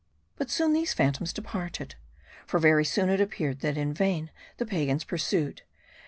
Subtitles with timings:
[0.35, 1.93] But soon these phantoms departed.
[2.47, 5.61] For very soon it ap peared that in vain the pagans pursued.